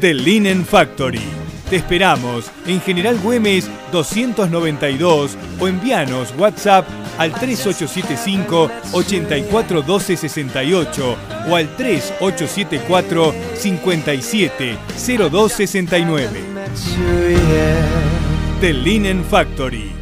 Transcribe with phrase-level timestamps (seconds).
[0.00, 1.20] The Linen Factory.
[1.68, 11.16] Te esperamos en General Güemes 292 o envíanos WhatsApp al 3875 841268
[11.50, 16.40] o al 3874 570269.
[18.62, 19.92] The Linen Factory.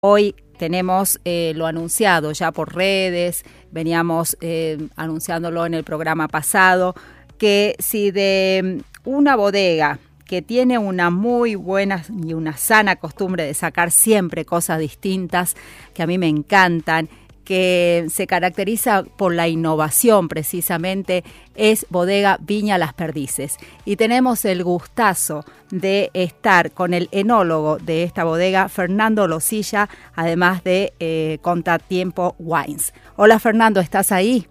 [0.00, 6.94] Hoy tenemos eh, lo anunciado ya por redes, veníamos eh, anunciándolo en el programa pasado,
[7.38, 13.54] que si de una bodega que tiene una muy buena y una sana costumbre de
[13.54, 15.54] sacar siempre cosas distintas,
[15.94, 17.08] que a mí me encantan,
[17.44, 21.22] que se caracteriza por la innovación precisamente,
[21.54, 23.56] es Bodega Viña Las Perdices.
[23.84, 30.64] Y tenemos el gustazo de estar con el enólogo de esta bodega, Fernando Losilla, además
[30.64, 32.92] de eh, Contratiempo Wines.
[33.14, 34.48] Hola Fernando, ¿estás ahí?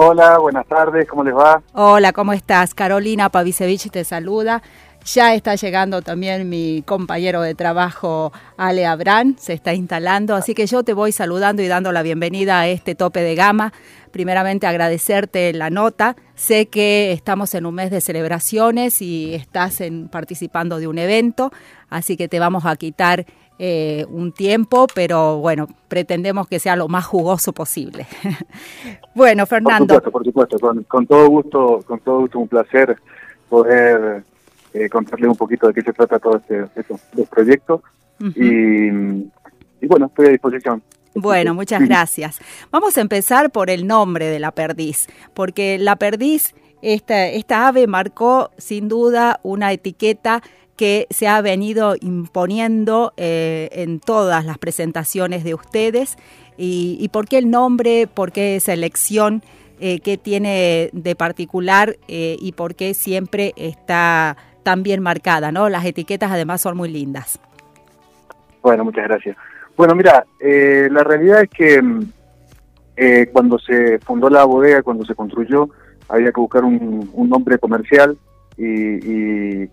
[0.00, 1.60] Hola, buenas tardes, ¿cómo les va?
[1.72, 2.72] Hola, ¿cómo estás?
[2.72, 4.62] Carolina Pavisevich te saluda.
[5.04, 10.68] Ya está llegando también mi compañero de trabajo, Ale Abrán, se está instalando, así que
[10.68, 13.72] yo te voy saludando y dando la bienvenida a este tope de gama.
[14.12, 16.14] Primeramente agradecerte la nota.
[16.36, 21.50] Sé que estamos en un mes de celebraciones y estás en, participando de un evento,
[21.90, 23.26] así que te vamos a quitar
[23.58, 28.06] eh, un tiempo, pero bueno, pretendemos que sea lo más jugoso posible.
[29.14, 30.00] bueno, Fernando.
[30.00, 32.96] Por supuesto, por supuesto, con, con, todo gusto, con todo gusto, un placer
[33.48, 34.22] poder
[34.74, 37.82] eh, contarle un poquito de qué se trata todo este, este, este proyecto.
[38.20, 39.30] Uh -huh.
[39.80, 40.82] y, y bueno, estoy a disposición.
[41.14, 42.38] Bueno, muchas gracias.
[42.70, 47.88] Vamos a empezar por el nombre de la perdiz, porque la perdiz, esta, esta ave
[47.88, 50.42] marcó sin duda una etiqueta
[50.78, 56.16] que se ha venido imponiendo eh, en todas las presentaciones de ustedes.
[56.56, 58.06] Y, por qué el nombre?
[58.06, 59.42] ¿Por qué esa elección?
[59.78, 61.96] Eh, ¿Qué tiene de particular?
[62.08, 65.52] Eh, ¿Y por qué siempre está tan bien marcada?
[65.52, 65.68] ¿no?
[65.68, 67.38] Las etiquetas además son muy lindas.
[68.62, 69.36] Bueno, muchas gracias.
[69.76, 71.80] Bueno, mira, eh, la realidad es que
[72.96, 75.68] eh, cuando se fundó la bodega, cuando se construyó,
[76.08, 78.18] había que buscar un, nombre comercial
[78.56, 79.68] y,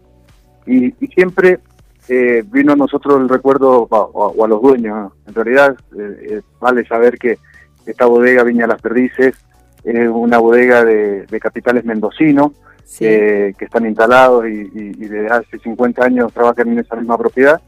[0.66, 1.60] y, y siempre
[2.08, 6.86] eh, vino a nosotros el recuerdo, o, o a los dueños, en realidad eh, vale
[6.86, 7.38] saber que
[7.86, 9.36] esta bodega Viña Las Perdices
[9.84, 12.52] es una bodega de, de capitales mendocinos,
[12.84, 13.06] sí.
[13.06, 17.62] que están instalados y, y, y desde hace 50 años trabajan en esa misma propiedad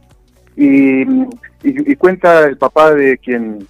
[0.57, 1.21] y, y,
[1.63, 3.67] y, cuenta el papá de quien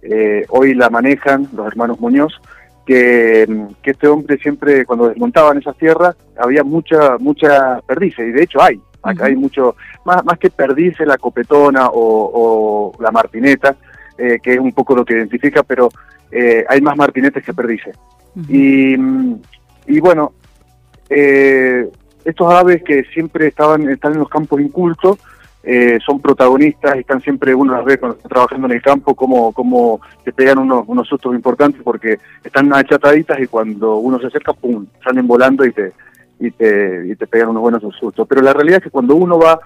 [0.00, 2.40] eh, hoy la manejan, los hermanos Muñoz,
[2.86, 3.46] que,
[3.82, 8.62] que, este hombre siempre, cuando desmontaban esas tierras, había mucha mucha perdices, y de hecho
[8.62, 9.28] hay, acá uh -huh.
[9.28, 13.76] hay mucho, más, más que perdices, la copetona o, o la martineta,
[14.18, 15.88] eh, que es un poco lo que identifica, pero
[16.30, 17.96] eh, hay más martinetes que perdices.
[18.36, 19.40] Uh -huh.
[19.86, 20.32] y, y bueno,
[21.08, 21.88] eh,
[22.24, 25.18] estos aves que siempre estaban están en los campos incultos,
[25.62, 29.14] eh, son protagonistas y están siempre, uno las ve cuando está trabajando en el campo,
[29.14, 34.28] como, como te pegan unos, unos sustos importantes porque están achataditas y cuando uno se
[34.28, 35.92] acerca, ¡pum!, salen volando y te,
[36.38, 38.26] y te, y te pegan unos buenos sustos.
[38.28, 39.60] Pero la realidad es que cuando uno va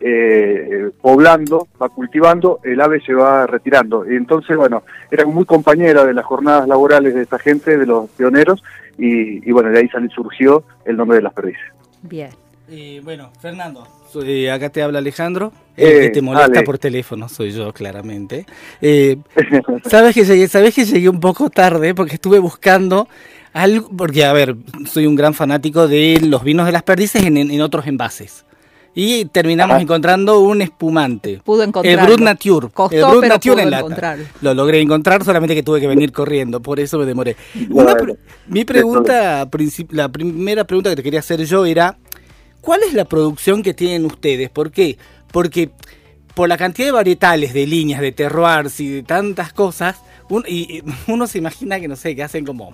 [0.00, 4.10] eh, poblando, va cultivando, el ave se va retirando.
[4.10, 8.08] Y entonces, bueno, era muy compañera de las jornadas laborales de esta gente, de los
[8.10, 8.62] pioneros,
[8.98, 11.64] y, y bueno, de ahí surgió el nombre de las perdices.
[12.02, 12.30] Bien.
[12.68, 16.62] Eh, bueno, Fernando, soy, acá te habla Alejandro, eh, que te molesta dale.
[16.64, 18.46] por teléfono, soy yo claramente.
[18.80, 19.16] Eh,
[19.88, 23.08] sabes que llegué, sabes que llegué un poco tarde porque estuve buscando
[23.52, 27.36] algo, porque a ver, soy un gran fanático de los vinos de las perdices en,
[27.36, 28.44] en otros envases.
[28.92, 31.40] Y terminamos encontrando un espumante.
[31.44, 31.96] Pudo encontrar.
[31.98, 32.68] El Brut Nature.
[32.72, 33.84] Costó, el Brut pero Nature pudo en lata.
[33.84, 34.24] encontrarlo.
[34.40, 37.36] Lo logré encontrar, solamente que tuve que venir corriendo, por eso me demoré.
[37.70, 37.94] Una
[38.48, 39.48] mi pregunta,
[39.90, 41.98] la primera pregunta que te quería hacer yo era,
[42.60, 44.50] ¿cuál es la producción que tienen ustedes?
[44.50, 44.98] ¿Por qué?
[45.32, 45.70] Porque
[46.34, 50.78] por la cantidad de varietales, de líneas, de terroirs y de tantas cosas, un- y,
[50.78, 52.70] y uno se imagina que, no sé, que hacen como,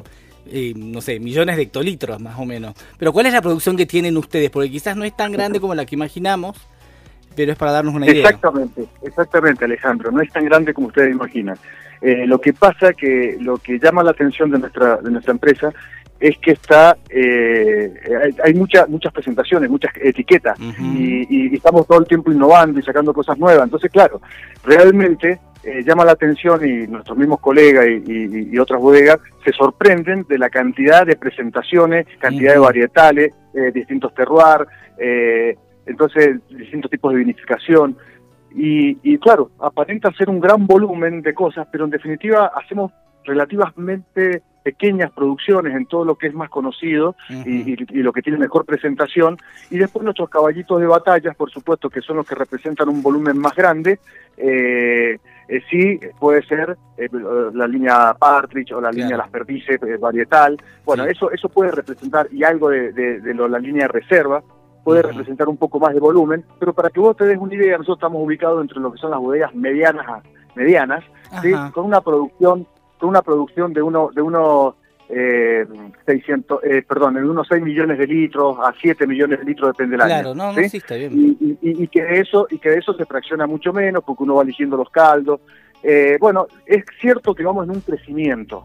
[0.46, 2.74] eh, no sé, millones de hectolitros más o menos.
[2.98, 4.50] Pero ¿cuál es la producción que tienen ustedes?
[4.50, 6.56] Porque quizás no es tan grande como la que imaginamos,
[7.34, 8.24] pero es para darnos una idea.
[8.24, 10.10] Exactamente, exactamente, Alejandro.
[10.10, 11.58] No es tan grande como ustedes imaginan.
[12.02, 15.72] Eh, lo que pasa que lo que llama la atención de nuestra de nuestra empresa
[16.18, 17.92] es que está eh,
[18.24, 22.78] hay, hay muchas muchas presentaciones, muchas etiquetas y, y- y estamos todo el tiempo innovando
[22.80, 23.64] y sacando cosas nuevas.
[23.64, 24.20] Entonces, claro,
[24.64, 29.52] realmente eh, llama la atención y nuestros mismos colegas y, y- y otras bodegas se
[29.52, 34.66] sorprenden de la cantidad de presentaciones, cantidad de varietales, eh, distintos terroirs,
[34.98, 37.96] eh, entonces distintos tipos de vinificación.
[38.54, 42.90] Y, y claro, aparenta ser un gran volumen de cosas, pero en definitiva hacemos
[43.24, 48.20] relativamente pequeñas producciones en todo lo que es más conocido y, y- y lo que
[48.20, 49.36] tiene mejor presentación.
[49.70, 53.38] Y después nuestros caballitos de batallas, por supuesto, que son los que representan un volumen
[53.38, 54.00] más grande.
[54.36, 55.18] Eh,
[55.48, 57.08] eh, sí, puede ser eh,
[57.54, 58.96] la línea Partridge o la Claro.
[59.04, 60.56] línea Las Perdices eh, varietal.
[60.84, 61.10] Bueno, Sí.
[61.12, 64.42] eso eso puede representar, y algo de, de- de lo- la línea de reserva,
[64.82, 67.76] puede representar un poco más de volumen, pero para que vos te des una idea,
[67.78, 70.22] nosotros estamos ubicados entre lo que son las bodegas medianas a
[70.56, 71.04] medianas,
[71.42, 71.52] ¿sí?
[71.72, 72.66] Con una producción
[72.98, 74.74] con una producción de uno de unos
[75.08, 75.64] eh,
[76.04, 79.96] 600 eh, perdón de unos 6 millones de litros a 7 millones de litros depende
[79.96, 81.12] del Claro, año no, no, está bien.
[81.14, 84.24] y, y- y- que de eso y que de eso se fracciona mucho menos porque
[84.24, 85.40] uno va eligiendo los caldos
[85.82, 88.64] Eh, bueno es cierto que vamos en un crecimiento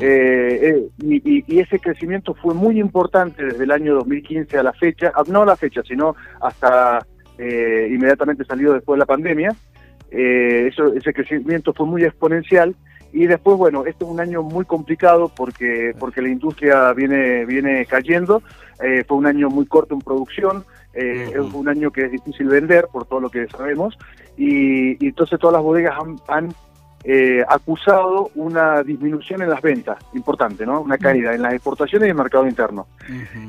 [0.00, 4.72] eh, eh, y, y- ese crecimiento fue muy importante desde el año 2015 a la
[4.72, 7.04] fecha, no a la fecha, sino hasta
[7.38, 9.50] eh, inmediatamente salido después de la pandemia.
[10.10, 12.74] Eh, eso, ese crecimiento fue muy exponencial
[13.12, 17.84] y después, bueno, este es un año muy complicado porque porque la industria viene viene
[17.86, 18.42] cayendo.
[18.82, 20.64] Eh, fue un año muy corto en producción,
[20.94, 23.96] eh, es un año que es difícil vender por todo lo que sabemos
[24.36, 26.54] y, y entonces todas las bodegas han, han
[27.04, 30.80] eh, acusado una disminución en las ventas, importante, ¿no?
[30.80, 32.86] Una caída en las exportaciones y en el mercado interno.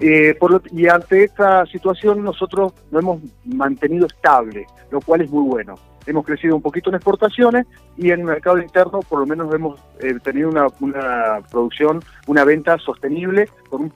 [0.01, 5.30] Eh, por lo- y ante esta situación nosotros nos hemos mantenido estable, lo cual es
[5.30, 5.75] muy bueno.
[6.06, 7.66] Hemos crecido un poquito en exportaciones
[7.98, 12.44] y en el mercado interno por lo menos hemos eh, tenido una, una producción, una
[12.44, 13.94] venta sostenible con un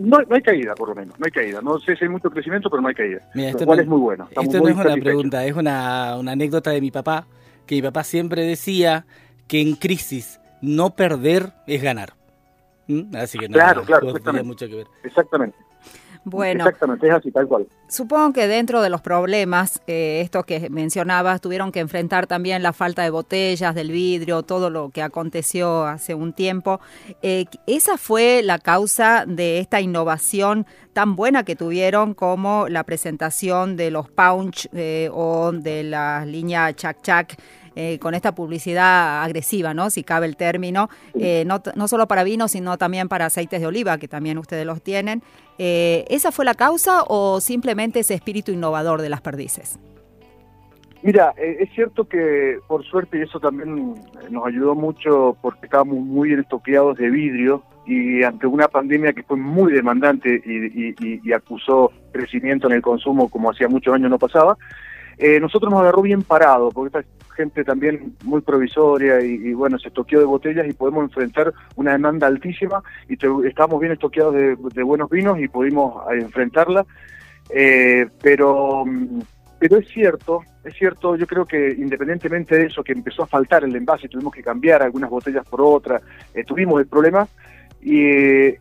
[0.00, 1.60] no, no hay caída, por lo menos, no hay caída.
[1.62, 3.20] No sé si hay mucho crecimiento, pero no hay caída.
[3.32, 4.24] Mira, lo esto cual no- es muy bueno.
[4.28, 7.26] Estamos Esto no es una pregunta, es una, una anécdota de mi papá,
[7.64, 9.06] que mi papá siempre decía
[9.46, 12.14] que en crisis no perder es ganar.
[12.88, 13.14] ¿Mm?
[13.14, 14.46] Así que no, Claro, no, claro, exactamente.
[14.48, 14.86] mucho que ver.
[15.04, 15.56] Exactamente.
[16.24, 17.66] Bueno, Exactamente, es así, tal cual.
[17.88, 22.72] Supongo que dentro de los problemas, eh, estos que mencionabas, tuvieron que enfrentar también la
[22.72, 26.80] falta de botellas, del vidrio, todo lo que aconteció hace un tiempo.
[27.22, 33.76] Eh, ¿Esa fue la causa de esta innovación tan buena que tuvieron como la presentación
[33.76, 37.36] de los Punch eh, o de la línea Chac Chac?
[37.76, 39.90] Eh, con esta publicidad agresiva, ¿no?
[39.90, 40.88] Si cabe el término,
[41.18, 44.82] eh, no, solo para vino, sino también para aceites de oliva, que también ustedes los
[44.82, 45.22] tienen.
[45.58, 49.78] Eh, ¿Esa fue la causa o simplemente ese espíritu innovador de las perdices?
[51.02, 53.94] Mira, eh, es cierto que por suerte, y eso también
[54.30, 59.36] nos ayudó mucho porque estábamos muy estoqueados de vidrio y ante una pandemia que fue
[59.36, 64.10] muy demandante y, y- y- y acusó crecimiento en el consumo como hacía muchos años
[64.10, 64.56] no pasaba,
[65.18, 69.88] eh, nosotros nos agarró bien parado, porque esta gente también muy provisoria y, bueno, se
[69.88, 73.14] estoqueó de botellas y podemos enfrentar una demanda altísima y
[73.46, 76.86] estábamos bien estoqueados de, buenos vinos y pudimos eh, enfrentarla.
[77.50, 78.84] Eh, pero
[79.62, 83.62] pero es cierto, es cierto, yo creo que independientemente de eso, que empezó a faltar
[83.62, 86.02] el envase, tuvimos que cambiar algunas botellas por otras,
[86.34, 87.28] eh, tuvimos el problema
[87.80, 88.58] y eh,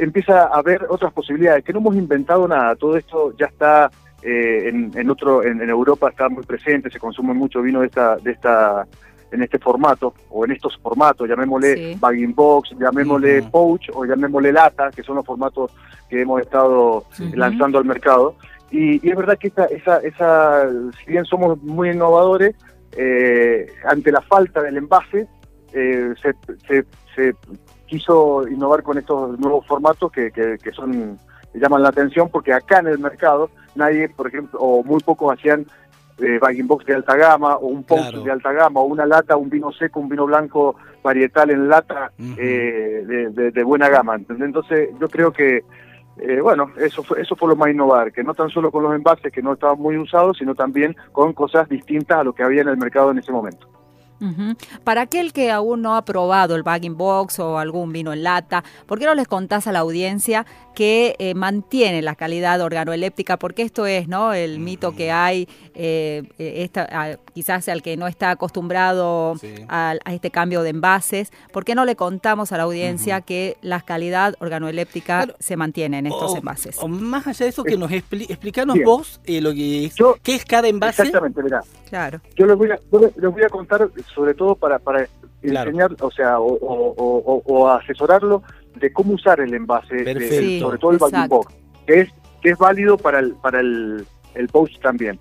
[0.00, 3.92] empieza a haber otras posibilidades, que no hemos inventado nada, todo esto ya está
[4.24, 7.86] eh, en, en otro, en, en Europa está muy presente, se consume mucho vino de
[7.86, 8.86] esta, de esta,
[9.30, 11.96] en este formato, o en estos formatos, llamémosle Sí.
[12.00, 13.50] bagging box, llamémosle Ujú.
[13.50, 15.70] pouch, o llamémosle lata, que son los formatos
[16.08, 17.04] que hemos estado
[17.34, 18.36] lanzando al mercado.
[18.70, 22.54] Y, y es verdad que esa, esa, esa, si bien somos muy innovadores,
[22.96, 25.26] eh, ante la falta del envase,
[25.72, 26.32] eh, se,
[26.66, 27.34] se, se
[27.86, 31.18] quiso innovar con estos nuevos formatos que, que, que son
[31.58, 35.66] llaman la atención porque acá en el mercado nadie, por ejemplo, o muy pocos hacían
[36.18, 38.22] eh, bagging box de alta gama o un Claro.
[38.22, 42.12] de alta gama o una lata, un vino seco, un vino blanco varietal en lata
[42.38, 44.14] eh, de, de- de buena gama.
[44.14, 44.46] ¿entendés?
[44.46, 45.64] Entonces yo creo que
[46.16, 48.94] eh, bueno, eso fue, eso fue lo más innovar, que no tan solo con los
[48.94, 52.62] envases que no estaban muy usados, sino también con cosas distintas a lo que había
[52.62, 53.68] en el mercado en ese momento.
[54.84, 58.64] Para aquel que aún no ha probado el bagging box o algún vino en lata,
[58.86, 63.38] ¿por qué no les contás a la audiencia que eh, mantiene la calidad organoeléptica?
[63.38, 64.32] Porque esto es, ¿no?
[64.32, 69.54] El mito que hay, eh, eh, esta- a- quizás al que no está acostumbrado Sí.
[69.68, 71.30] a, a este cambio de envases.
[71.52, 75.34] ¿Por qué no le contamos a la audiencia que la calidad organoeléptica Claro.
[75.38, 76.76] se mantiene en estos O- envases?
[76.80, 78.86] O más allá de eso, que nos expli explicanos Bien.
[78.86, 81.02] vos eh, lo que es, Yo- qué es cada envase.
[81.02, 81.60] Exactamente, mirá.
[81.88, 82.20] Claro.
[82.36, 82.78] Yo les voy a,
[83.16, 85.06] les voy a contar sobre todo para, para
[85.42, 85.68] Claro.
[85.70, 88.42] enseñar, o sea, o, o- o- o- o asesorarlo
[88.76, 90.28] de cómo usar el envase, de-.
[90.30, 91.36] Sí, sobre todo el bagging exacto.
[91.36, 91.54] box,
[91.86, 92.08] que es,
[92.40, 95.18] que es válido para el, para el, el pouch también.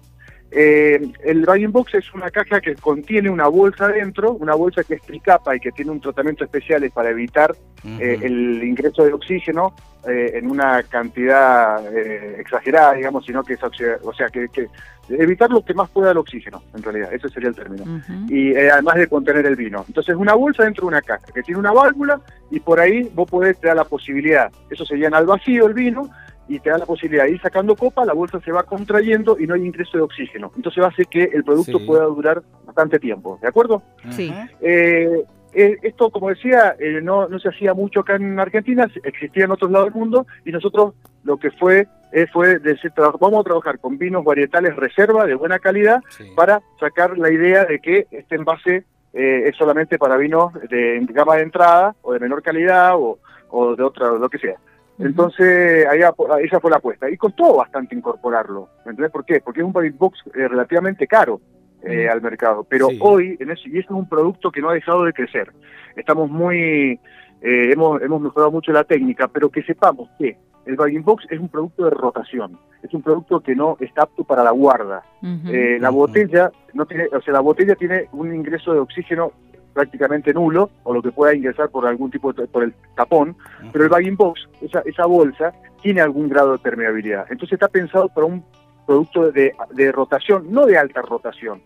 [0.56, 4.96] Eh, el bagging box es una caja que contiene una bolsa dentro, una bolsa que
[4.96, 7.56] es tricapa y que tiene un tratamiento especial para evitar
[8.00, 9.74] eh, el ingreso de oxígeno
[10.08, 14.68] eh, en una cantidad eh, exagerada, digamos, sino que es, o sea, que, que
[15.08, 18.02] evitar lo que más pueda el oxígeno, en realidad, ese sería el término.
[18.28, 19.86] Y eh, además de contener el vino.
[19.88, 22.20] Entonces, una bolsa dentro de una caja que tiene una válvula
[22.52, 25.74] y por ahí vos podés, te da la posibilidad, eso se llena al vacío el
[25.74, 26.10] vino
[26.48, 29.48] y te da la posibilidad de ir sacando copa, la bolsa se va contrayendo y
[29.48, 30.52] no hay ingreso de oxígeno.
[30.56, 31.86] Entonces hace que el producto Sí.
[31.86, 33.82] pueda durar bastante tiempo, ¿de acuerdo?
[34.10, 34.34] Sí.
[34.62, 35.24] Eh,
[35.54, 39.52] eh, esto, como decía, eh, no, no se hacía mucho acá en Argentina, existía en
[39.52, 43.80] otros lados del mundo, y nosotros lo que fue eh, fue decir, vamos a trabajar
[43.80, 46.26] con vinos varietales reserva de buena calidad Sí.
[46.36, 48.84] para sacar la idea de que este envase
[49.14, 53.18] eh, es solamente para vinos de gama de entrada o de menor calidad o,
[53.50, 54.58] o de otra, lo que sea.
[55.00, 57.10] Entonces, apo- esa fue la apuesta.
[57.10, 58.70] Y costó bastante incorporarlo.
[58.86, 59.40] ¿Me entendés por qué?
[59.42, 61.42] Porque es un body box eh, relativamente caro
[61.84, 62.12] eh, Mm.
[62.12, 62.66] al mercado.
[62.70, 63.00] Pero Sí.
[63.02, 65.52] hoy, en eso, y eso es un producto que no ha dejado de crecer.
[65.96, 67.00] Estamos muy.
[67.46, 71.38] eh, hemos, hemos mejorado mucho la técnica, pero que sepamos que el bagging box es
[71.42, 72.58] un producto de rotación.
[72.82, 75.04] Es un producto que no está apto para la guarda.
[75.48, 79.34] Eh, la botella no tiene, o sea, la botella tiene un ingreso de oxígeno
[79.74, 83.36] prácticamente nulo, o lo que pueda ingresar por algún tipo de, por el tapón,
[83.72, 87.26] pero el bagging box, esa, esa bolsa, tiene algún grado de permeabilidad.
[87.30, 88.44] Entonces está pensado para un
[88.86, 91.62] producto de, de rotación, no de alta rotación,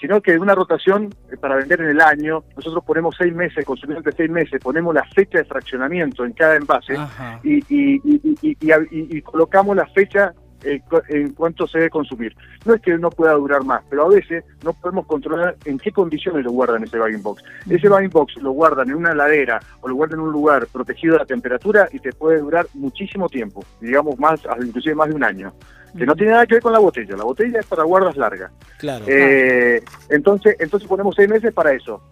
[0.00, 2.44] sino que de una rotación eh, para vender en el año.
[2.56, 6.56] Nosotros ponemos seis meses, consumidores de seis meses, ponemos la fecha de fraccionamiento en cada
[6.56, 6.94] envase
[7.42, 8.00] y- y-
[8.42, 10.34] y- y colocamos la fecha
[10.66, 12.36] eh, en cuánto se debe consumir.
[12.64, 15.92] No es que no pueda durar más, pero a veces no podemos controlar en qué
[15.92, 17.42] condiciones lo guardan ese bagging box.
[17.68, 21.14] Ese bagging box lo guardan en una heladera o lo guardan en un lugar protegido
[21.14, 25.24] de la temperatura y te puede durar muchísimo tiempo, digamos más, inclusive más de un
[25.24, 25.52] año.
[25.96, 27.16] Que no tiene nada que ver con la botella.
[27.16, 28.52] La botella es para guardas largas.
[28.78, 29.06] Claro.
[29.08, 32.02] Eh, entonces, entonces ponemos seis meses para eso.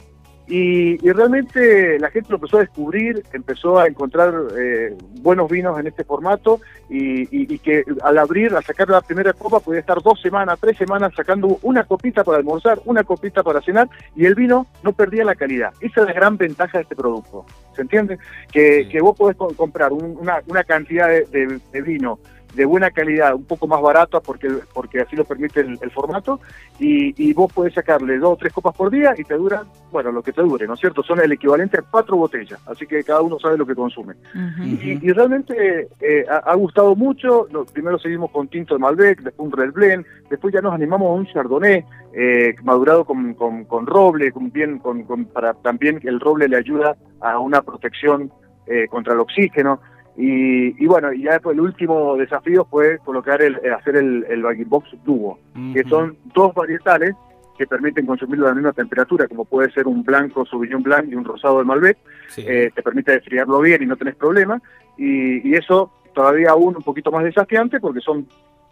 [0.46, 5.78] Y, y realmente la gente lo empezó a descubrir, empezó a encontrar eh, buenos vinos
[5.80, 6.60] en este formato
[6.90, 10.58] y, y- y que al abrir, al sacar la primera copa, podía estar dos semanas,
[10.60, 14.92] tres semanas sacando una copita para almorzar, una copita para cenar y el vino no
[14.92, 15.72] perdía la calidad.
[15.80, 17.46] Esa es la gran ventaja de este producto.
[17.74, 18.18] ¿Se entiende?
[18.52, 18.88] Que, Sí.
[18.90, 22.18] que vos podés co- comprar un- una, una cantidad de, de- de vino
[22.54, 26.40] de buena calidad, un poco más barata porque porque así lo permite el, el formato
[26.78, 30.12] y, y vos podés sacarle dos o tres copas por día y te duran, bueno,
[30.12, 31.02] lo que te dure, ¿no es cierto?
[31.02, 34.14] Son el equivalente a cuatro botellas, así que cada uno sabe lo que consume.
[34.64, 39.20] Y, y realmente eh, ha, ha gustado mucho, Lo- primero seguimos con Tinto de Malbec,
[39.20, 43.64] después un Red Blend, después ya nos animamos a un Chardonnay eh, madurado con, con,
[43.64, 48.30] con roble, con bien, con, con- para también el roble le ayuda a una protección
[48.66, 49.80] eh, contra el oxígeno.
[50.16, 54.24] Y, y bueno, y ya después el último desafío fue colocar el, eh, hacer el,
[54.28, 55.38] el bagging box Duo,
[55.72, 57.14] que son dos varietales
[57.58, 61.14] que permiten consumirlo a la misma temperatura, como puede ser un blanco Sauvignon Blanc y
[61.14, 61.96] un rosado de Malbec,
[62.28, 62.44] Sí.
[62.46, 64.60] eh, te permite desfriarlo bien y no tenés problema,
[64.96, 68.26] y, y eso todavía aún un poquito más desafiante porque son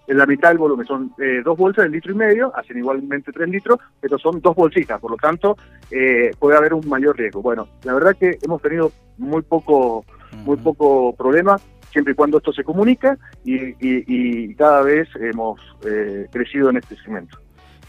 [0.08, 3.30] en la mitad del volumen, son eh, dos bolsas de litro y medio, hacen igualmente
[3.30, 5.56] tres litros, pero son dos bolsitas, por lo tanto
[5.92, 7.40] eh, puede haber un mayor riesgo.
[7.40, 10.04] Bueno, la verdad que hemos tenido muy poco,
[10.36, 11.60] muy poco problema,
[11.90, 16.78] siempre y cuando esto se comunica, y, y- y cada vez hemos eh, crecido en
[16.78, 17.38] este segmento.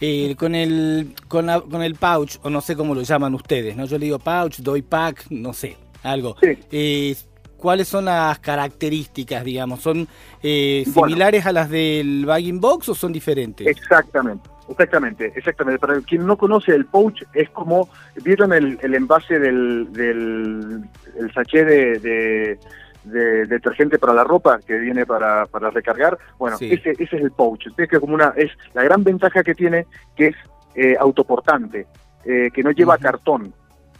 [0.00, 3.76] Eh, con el con, la- con el pouch, o no sé cómo lo llaman ustedes,
[3.76, 3.86] ¿no?
[3.86, 6.36] Yo le digo pouch, doy pack, no sé, algo.
[6.42, 6.58] Sí.
[6.70, 7.16] Eh,
[7.56, 9.80] ¿Cuáles son las características, digamos?
[9.80, 10.06] ¿Son
[10.42, 11.08] eh, Bueno.
[11.08, 13.66] similares a las del bagging box o son diferentes?
[13.66, 15.78] Exactamente, exactamente, exactamente.
[15.78, 17.88] Para quien no conoce el pouch, es como,
[18.22, 20.82] ¿vieron el, el envase del, del
[21.18, 22.58] el sachet de, de,
[23.04, 26.18] de detergente para la ropa que viene para, para recargar?
[26.38, 26.72] Bueno, Sí.
[26.72, 27.66] ese, ese es el pouch.
[27.76, 30.36] Es que como una, es la gran ventaja que tiene, que es
[30.74, 31.86] eh, autoportante,
[32.24, 33.52] eh, que no lleva cartón.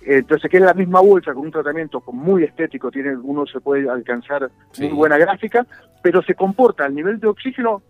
[0.07, 4.51] entonces queda la misma bolsa con un tratamiento muy estético, tiene uno se puede alcanzar
[4.73, 4.85] Sí.
[4.85, 5.65] muy buena gráfica,
[6.03, 7.83] pero se comporta al nivel de oxígeno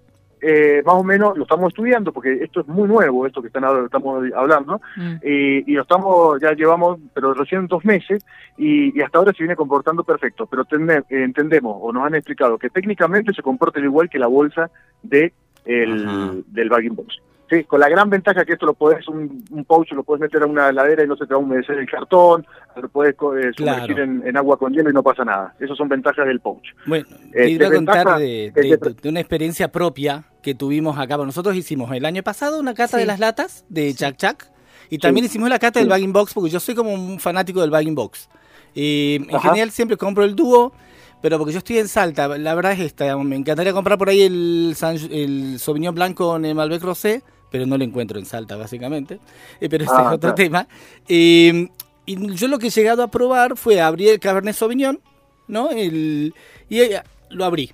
[0.46, 3.64] eh, más o menos, lo estamos estudiando porque esto es muy nuevo, esto que están,
[3.64, 5.14] ahora- estamos hablando, Mm.
[5.24, 8.24] y, y lo estamos, ya llevamos, pero recién dos meses,
[8.58, 12.14] y, y hasta ahora se viene comportando perfecto, pero tende- eh, entendemos o nos han
[12.14, 14.70] explicado que técnicamente se comporta igual que la bolsa
[15.02, 15.32] de
[15.64, 17.20] el, del bagging box.
[17.50, 20.42] Sí, con la gran ventaja que esto lo puedes, un, un pouch lo puedes meter
[20.42, 22.46] a una heladera y no se te va a humedecer el cartón,
[22.80, 24.02] lo puedes eh, sumergir Claro.
[24.02, 25.54] en, en agua con hielo y no pasa nada.
[25.60, 26.64] Esas son ventajas del pouch.
[26.86, 30.24] Bueno, Eh, te iba a contar de, es de- que- de- de una experiencia propia
[30.42, 31.16] que tuvimos acá.
[31.16, 33.02] Bueno, Nosotros hicimos el año pasado una cata Sí.
[33.02, 34.50] de las latas de Chac Chac
[34.88, 37.70] y también hicimos la cata del bagging box porque yo soy como un fanático del
[37.70, 38.28] bagging box.
[38.74, 39.50] Y en Ajá.
[39.50, 40.72] general siempre compro el dúo,
[41.20, 44.22] pero porque yo estoy en Salta, la verdad es esta, me encantaría comprar por ahí
[44.22, 47.22] el, San- el Sauvignon Blanc con el Malbec Rosé,
[47.54, 49.20] pero no lo encuentro en Salta básicamente,
[49.60, 50.34] Eh, pero ese Ah, es otro claro.
[50.34, 50.66] tema.
[51.06, 51.68] Eh,
[52.04, 54.98] y yo lo que he llegado a probar fue abrir el Cabernet Sauvignon,
[55.46, 55.70] ¿no?
[55.70, 56.34] El,
[56.68, 57.70] y eh, lo abrí,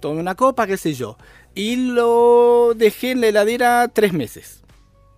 [0.00, 1.18] tomé una copa, qué sé yo,
[1.52, 4.62] y lo dejé en la heladera tres meses,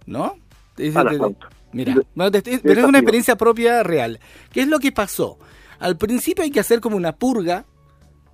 [0.06, 0.34] ¿no?
[0.78, 1.36] Es- A la de-.
[1.72, 4.18] Mira, bueno, te- te- pero es una experiencia propia real.
[4.50, 5.38] ¿Qué es lo que pasó?
[5.78, 7.66] Al principio hay que hacer como una purga,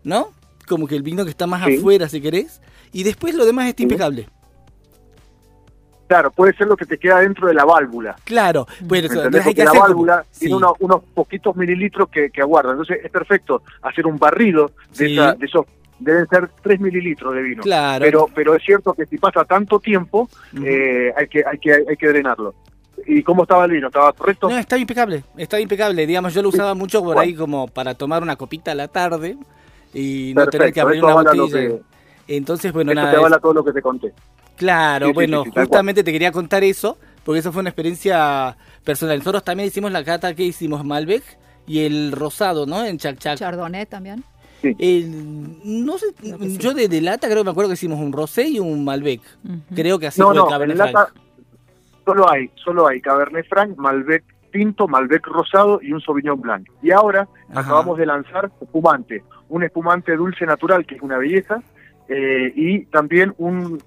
[0.05, 0.31] ¿no?
[0.69, 1.75] Como que el vino que está más Sí.
[1.79, 2.61] afuera, si querés,
[2.93, 3.83] y después lo demás está Sí.
[3.83, 4.29] impecable.
[6.07, 8.15] Claro, puede ser lo que te queda dentro de la válvula.
[8.25, 12.31] Claro, bueno, hay que la hacer como- válvula sí, tiene unos, unos poquitos mililitros que,
[12.31, 12.73] que aguardan.
[12.73, 15.13] Entonces es perfecto hacer un barrido de, Sí.
[15.15, 15.67] esa- de esos.
[15.99, 17.63] Deben ser 3 mililitros de vino.
[17.63, 18.05] Claro.
[18.05, 20.29] Pero, pero es cierto que si pasa tanto tiempo,
[20.63, 22.55] eh, hay, que, hay, que, hay que drenarlo.
[23.07, 23.87] ¿Y cómo estaba el vino?
[23.87, 24.49] ¿Estaba correcto?
[24.51, 26.07] No, está impecable, está impecable.
[26.07, 27.21] Digamos, yo lo usaba mucho por Bueno.
[27.23, 29.37] ahí como para tomar una copita a la tarde
[29.95, 31.47] y no tener que abrir una botella.
[31.51, 31.81] que-
[32.29, 33.11] Entonces, bueno, nada.
[33.11, 34.13] te es- avala todo lo que te conté.
[34.57, 37.71] Claro, Sí, bueno, sí, sí, tal justamente te quería contar eso, porque eso fue una
[37.71, 39.19] experiencia personal.
[39.19, 41.23] Nosotros también hicimos la cata que hicimos Malbec
[41.67, 42.85] y el rosado, ¿no?
[42.85, 43.37] En Chac Chac.
[43.39, 44.25] Chardonnay también.
[44.63, 46.07] El- no sé,
[46.59, 49.21] yo de, de lata creo que me acuerdo que hicimos un rosé y un Malbec.
[49.75, 51.13] Creo que así No, fue el no, Cabernet en lata
[52.05, 56.67] solo hay, solo hay Cabernet Franc, Malbec tinto, Malbec rosado y un Sauvignon Blanc.
[56.83, 57.61] Y ahora Ajá.
[57.61, 61.63] acabamos de lanzar espumante, un espumante dulce natural que es una belleza
[62.09, 63.83] eh, y también un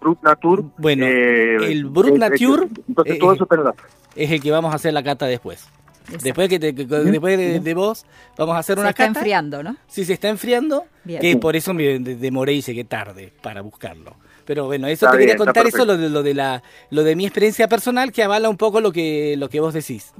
[0.00, 0.62] Brut Nature.
[0.78, 3.74] Bueno, eh, el Brut Nature, eh, entonces eh, todo eh, eso está la-
[4.16, 5.66] Es el que vamos a hacer la cata después.
[6.06, 6.24] Exacto.
[6.24, 8.04] Después que te- después de, de vos
[8.36, 9.18] vamos a hacer Se una está cata.
[9.20, 9.76] enfriando, ¿no?
[9.86, 11.20] Sí, se está enfriando, Bien.
[11.20, 14.14] que por eso me de- demoré y llegué tarde para buscarlo.
[14.44, 16.62] Pero bueno, eso Está te bien, quería está contar, eso lo de, lo de la
[16.90, 20.12] lo de mi experiencia personal que avala un poco lo que lo que vos decís.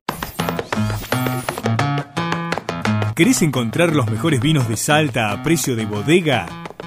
[3.15, 6.47] ¿Querés encontrar los mejores vinos de Salta a precio de bodega?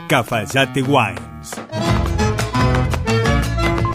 [0.09, 1.51] Cafayate Wines.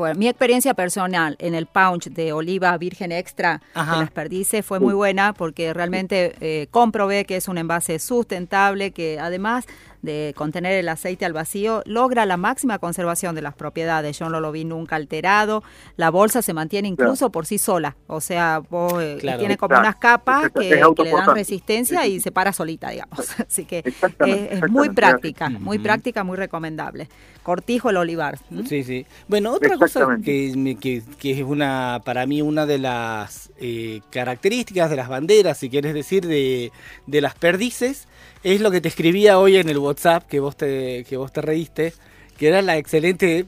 [0.00, 3.92] Bueno, mi experiencia personal en el punch de oliva virgen extra Ajá.
[3.92, 8.92] de las perdices fue muy buena porque realmente eh, comprobé que es un envase sustentable
[8.92, 9.66] que además
[10.02, 14.18] de contener el aceite al vacío logra la máxima conservación de las propiedades.
[14.18, 15.62] Yo no lo vi nunca alterado.
[15.96, 17.96] La bolsa se mantiene incluso por sí sola.
[18.06, 19.38] O sea, vos, eh, Claro.
[19.40, 23.18] tiene como unas capas Es- que, que le dan resistencia y se para solita, digamos.
[23.48, 27.08] Así que Exactamente, es, es muy práctica, muy práctica, muy recomendable.
[27.42, 28.38] Cortijo el olivar.
[28.66, 29.06] Sí, sí.
[29.28, 34.00] Bueno, otra cosa que, me- que, que es una para mí una de las eh,
[34.10, 36.70] características de las banderas, si quieres decir, de,
[37.06, 38.08] de las perdices,
[38.42, 41.40] es lo que te escribía hoy en el WhatsApp que vos te, que vos te
[41.42, 41.92] reíste,
[42.38, 43.46] que era la excelente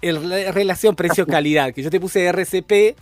[0.00, 2.96] el- la relación precio-calidad, que yo te puse RCP,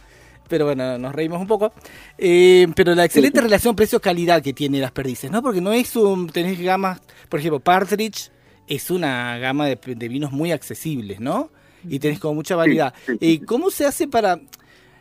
[0.48, 1.72] pero bueno, nos reímos un poco.
[2.18, 5.42] Eh, pero la excelente relación precio-calidad que tiene las perdices, ¿no?
[5.42, 6.28] Porque no es un.
[6.28, 8.30] Tenés gamas, por ejemplo, Partridge
[8.66, 11.50] es una gama de, de vinos muy accesibles, ¿no?
[11.88, 12.92] Y tenés como mucha variedad.
[13.06, 13.40] sí, Eh.
[13.46, 14.38] ¿Cómo se hace para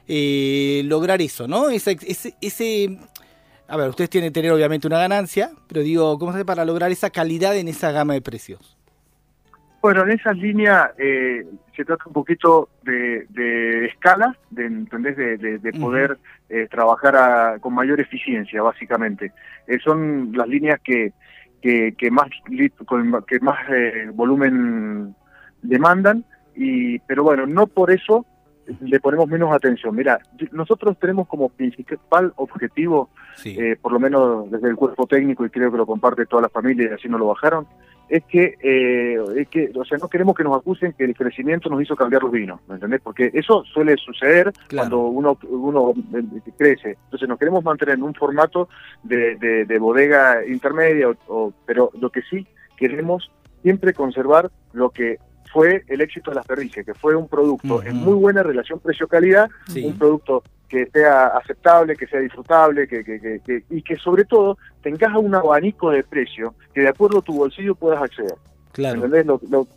[0.08, 1.70] eh, lograr eso, ¿no?
[1.70, 2.98] Ese, ese, ese-
[3.70, 6.66] a ver, ustedes tienen que tener obviamente una ganancia, pero digo, ¿cómo se hace para
[6.66, 8.76] lograr esa calidad en esa gama de precios?
[9.82, 15.16] Bueno, en esas líneas eh, se trata un poquito de, de escala, de, ¿entendés?
[15.16, 16.18] De, de- poder
[16.50, 19.32] eh, trabajar a- con mayor eficiencia, básicamente.
[19.68, 21.14] Eh, son las líneas que,
[21.62, 22.28] que, que más
[23.28, 25.16] que más eh, volumen
[25.62, 28.26] demandan, y pero bueno, no por eso
[28.82, 29.96] le ponemos menos atención.
[29.96, 30.20] Mira,
[30.52, 33.56] nosotros tenemos como principal objetivo, Sí.
[33.60, 36.50] eh, por lo menos desde el cuerpo técnico, y creo que lo comparte toda la
[36.50, 37.66] familia y así no lo bajaron,
[38.10, 41.70] es que, eh, es que, o sea, no queremos que nos acusen que el crecimiento
[41.70, 43.02] nos hizo cambiar los vinos, ¿me entendés?
[43.02, 44.90] Porque eso suele suceder Claro.
[44.90, 46.98] cuando uno, uno eh, crece.
[47.06, 48.68] Entonces nos queremos mantener en un formato
[49.04, 54.90] de, de- de bodega intermedia, o- o- pero lo que sí queremos siempre conservar lo
[54.90, 55.18] que
[55.52, 59.50] fue el éxito de las perdices, que fue un producto en muy buena relación precio-calidad,
[59.68, 59.86] Sí.
[59.86, 64.26] un producto que sea aceptable, que sea disfrutable, que, que- que- que- y que sobre
[64.26, 68.36] todo tengas un abanico de precio que de acuerdo a tu bolsillo puedas acceder.
[68.72, 68.98] Claro.
[68.98, 69.26] ¿Entendés?
[69.26, 69.68] Lo- lo-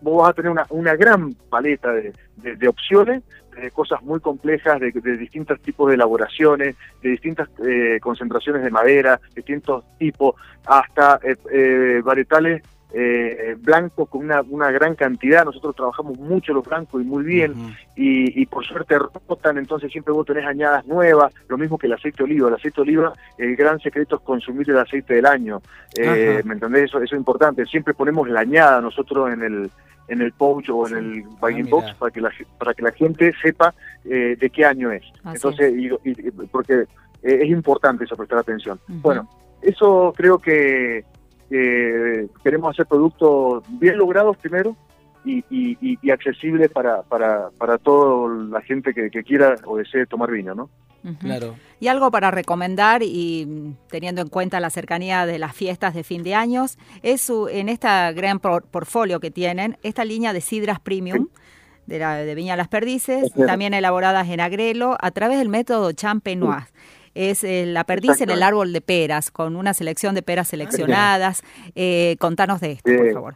[0.00, 3.24] vos vas a tener una, una gran paleta de, de- de opciones,
[3.60, 8.70] de cosas muy complejas, de, de distintos tipos de elaboraciones, de distintas eh, concentraciones de
[8.70, 15.44] madera, distintos tipos, hasta eh, eh, varietales eh, blancos con una, una gran cantidad.
[15.44, 17.54] Nosotros trabajamos mucho los blancos y muy bien
[17.96, 21.92] y, y por suerte rotan, entonces siempre vos tenés añadas nuevas, lo mismo que el
[21.92, 22.48] aceite de oliva.
[22.48, 25.60] El aceite de oliva, el gran secreto es consumir el aceite del año.
[25.96, 26.40] Eh.
[26.44, 26.84] ¿Me entendés?
[26.84, 27.66] Eso, eso es importante.
[27.66, 29.70] Siempre ponemos la añada nosotros en el
[30.08, 31.96] en el pouch o en el bagging Ah, box mira.
[31.98, 33.74] para que la para que la gente sepa
[34.06, 35.02] eh, de qué año es.
[35.22, 36.84] Así entonces, y, y- porque
[37.22, 38.80] eh, es importante eso, prestar atención.
[38.88, 39.28] Bueno,
[39.60, 41.04] eso creo que
[41.50, 44.76] eh, queremos hacer productos bien logrados primero
[45.24, 49.76] y, y, y- y accesibles para, para, para toda la gente que, que quiera o
[49.76, 50.70] desee tomar vino, ¿no?
[51.20, 51.54] Claro.
[51.80, 56.22] Y algo para recomendar y teniendo en cuenta la cercanía de las fiestas de fin
[56.22, 60.80] de años, es su, en esta gran por- portfolio que tienen, esta línea de sidras
[60.80, 61.28] premium
[61.86, 66.64] de, la, de Viña Las Perdices, también elaboradas en agrelo a través del método Champenois.
[67.18, 71.42] Es eh, la perdiz en el árbol de peras, con una selección de peras seleccionadas.
[71.74, 73.34] Eh, contanos de esto, por Eh, favor.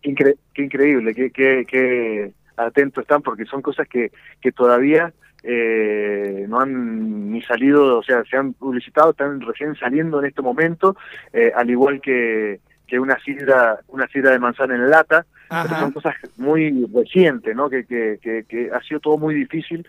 [0.00, 5.12] Qué, incre- qué increíble, qué, qué, qué atentos están, porque son cosas que, que todavía
[5.42, 10.40] eh, no han ni salido, o sea, se han publicitado, están recién saliendo en este
[10.40, 10.96] momento,
[11.34, 15.92] eh, al igual que, que una sidra, una sidra de manzana en lata, pero son
[15.92, 17.68] cosas muy recientes, ¿no?
[17.68, 19.86] Que, que, que, que ha sido todo muy difícil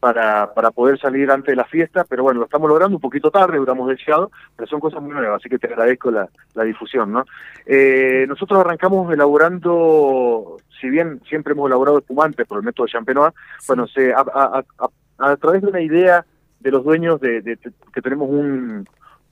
[0.00, 3.30] para, para poder salir antes de la fiesta, pero bueno, lo estamos logrando un poquito
[3.30, 7.12] tarde, hubiéramos deseado, pero son cosas muy nuevas, así que te agradezco la, la difusión,
[7.12, 7.24] ¿no?
[7.64, 13.32] Eh, nosotros arrancamos elaborando, si bien siempre hemos elaborado espumantes por el método Champenois,
[13.66, 14.88] bueno, se, a, a- a-
[15.32, 16.24] a través de una idea
[16.60, 17.58] de los dueños de, de-
[17.92, 18.86] que tenemos un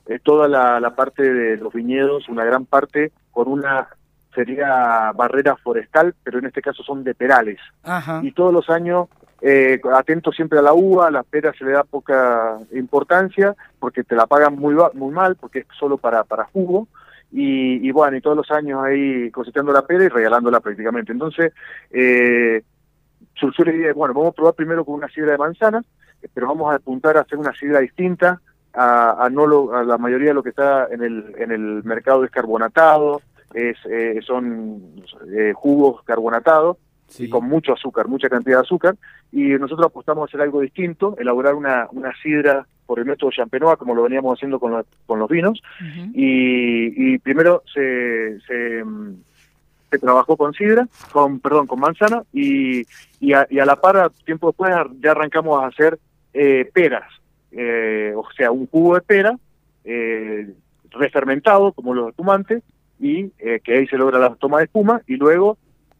[0.06, 3.88] eh, toda la, la parte de los viñedos, una gran parte con una
[4.34, 7.58] sería barrera forestal, pero en este caso son de perales.
[7.82, 8.20] Ajá.
[8.22, 9.08] Y todos los años,
[9.40, 14.04] eh, atento siempre a la uva, a la pera se le da poca importancia porque
[14.04, 16.88] te la pagan muy, muy mal, porque es solo para, para jugo.
[17.30, 21.12] Y, y bueno, y todos los años ahí cosechando la pera y regalándola prácticamente.
[21.12, 21.52] Entonces,
[21.90, 22.62] eh,
[23.34, 25.82] surgió la idea de, bueno, vamos a probar primero con una sidra de manzana,
[26.32, 28.40] pero vamos a apuntar a hacer una sidra distinta
[28.72, 31.82] a, a no lo, a la mayoría de lo que está en el, en el
[31.84, 33.20] mercado descarbonatado,
[33.54, 34.82] es, eh, son
[35.34, 37.24] eh, jugos carbonatados Sí.
[37.24, 38.96] y con mucho azúcar, mucha cantidad de azúcar,
[39.30, 43.76] y nosotros apostamos a hacer algo distinto, elaborar una, una sidra por el método Champenois,
[43.78, 45.62] como lo veníamos haciendo con, la- con los vinos,
[46.14, 49.16] y, y primero se, se, mm,
[49.90, 52.84] se trabajó con sidra, con perdón, con manzana, y,
[53.20, 55.98] y, a, y a la par, tiempo después, ya arrancamos a hacer
[56.32, 57.08] eh, peras,
[57.52, 59.38] eh, o sea, un jugo de pera,
[59.84, 60.52] eh,
[60.90, 62.62] refermentado, como los espumantes,
[63.00, 65.58] y eh, que ahí se logra la toma de espuma, y luego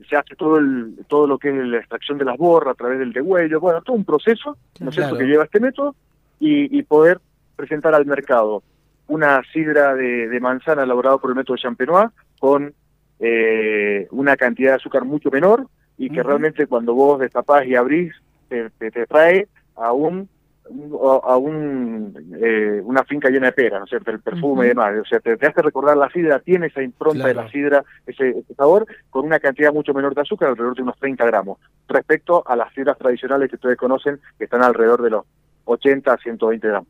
[0.08, 2.98] se hace todo el, todo lo que es la extracción de las borras a través
[2.98, 5.18] del degüello, bueno, todo un proceso, ¿no es cierto?, Claro.
[5.18, 5.94] que lleva este método,
[6.40, 7.20] y, y poder
[7.56, 8.62] presentar al mercado
[9.06, 12.74] una sidra de, de manzana elaborada por el método Champenois con
[13.20, 18.12] eh, una cantidad de azúcar mucho menor y que realmente cuando vos destapás y abrís
[18.48, 20.28] te, te, te trae a un
[20.66, 24.10] a un eh, una finca llena de peras, ¿no es cierto?
[24.10, 24.62] El perfume Ujú.
[24.64, 24.94] y demás.
[25.00, 28.30] O sea, te, te hace recordar la sidra, tiene esa impronta de la sidra, ese,
[28.30, 32.42] ese sabor, con una cantidad mucho menor de azúcar, alrededor de unos 30 gramos, respecto
[32.46, 35.24] a las sidras tradicionales que ustedes conocen, que están alrededor de los
[35.66, 36.88] 80 a 120 gramos.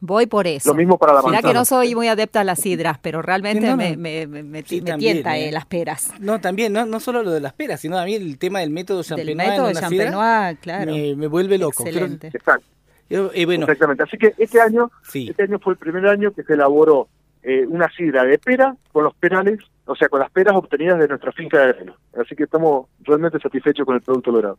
[0.00, 0.68] Voy por eso.
[0.70, 1.48] Lo mismo para la manzana.
[1.48, 3.98] que no soy muy adepta a las sidras, pero realmente no, me, no.
[4.02, 5.48] me, me, me- Sí, me también, tienta ¿eh?
[5.48, 6.12] eh, las peras.
[6.20, 8.70] No, también, no, no solo lo de las peras, sino a mí el tema del
[8.70, 10.92] método Del Champenois método en una sidra Champenois, claro.
[10.92, 11.82] me, me vuelve loco.
[11.82, 12.28] Creo- Excelente.
[12.28, 12.66] Exacto.
[13.08, 14.02] Bueno, Exactamente.
[14.02, 15.28] Así que este año, sí.
[15.30, 17.08] este año fue el primer año que se elaboró
[17.42, 21.08] eh, una sidra de pera con los perales, o sea, con las peras obtenidas de
[21.08, 21.96] nuestra finca de grano.
[22.20, 24.58] Así que estamos realmente satisfechos con el producto logrado.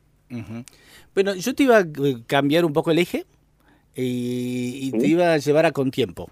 [1.13, 3.25] Bueno, yo te iba a eh, cambiar un poco el eje
[3.95, 6.29] y, y te iba a llevar a con tiempo.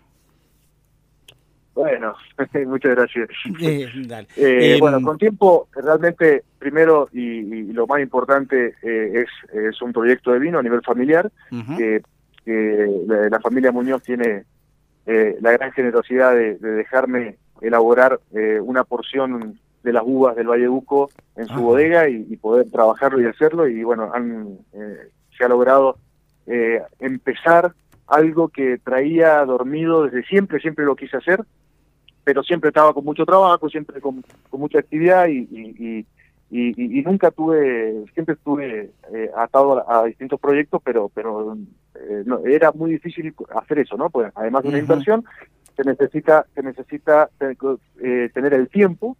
[1.77, 2.15] Bueno,
[2.65, 3.29] muchas gracias.
[3.61, 4.27] Eh, dale.
[4.35, 9.79] Eh, Em, bueno, con tiempo, realmente, primero y, y lo más importante eh, es, es
[9.83, 11.31] un proyecto de vino a nivel familiar,
[11.77, 12.01] que,
[12.43, 14.45] que la, la familia Muñoz tiene
[15.05, 20.47] eh, la gran generosidad de, de dejarme elaborar eh, una porción de las uvas del
[20.47, 23.67] Valle Uco en su bodega y, y poder trabajarlo y hacerlo.
[23.67, 25.97] Y bueno, han, eh, se ha logrado
[26.47, 27.73] eh, empezar
[28.07, 31.43] algo que traía dormido desde siempre, siempre lo quise hacer,
[32.27, 36.05] pero siempre estaba con mucho trabajo, siempre con, con mucha actividad y, y,
[36.49, 41.55] y, nunca tuve, siempre estuve eh, atado a, a distintos proyectos, pero pero
[41.95, 44.09] eh, no, era muy difícil hacer eso, ¿no?
[44.09, 45.23] Pues además de una inversión,
[45.77, 49.15] se necesita, se necesita eh, tener el tiempo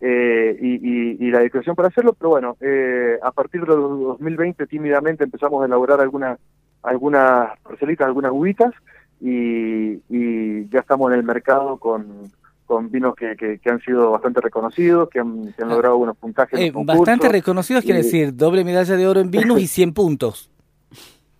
[0.00, 4.68] eh, y, y- y la dedicación para hacerlo, pero bueno, eh, a partir del 2020
[4.68, 6.38] tímidamente empezamos a elaborar algunas
[6.84, 8.72] algunas parcelitas, algunas uvitas
[9.20, 12.30] y, y ya estamos en el mercado con,
[12.72, 15.74] con vinos que, que, que han sido bastante reconocidos, que han, que han Ah.
[15.74, 16.58] logrado buenos puntajes.
[16.58, 19.66] en Eh, los bastante reconocidos quiere Y- decir doble medalla de oro en vinos y
[19.66, 20.50] 100 puntos.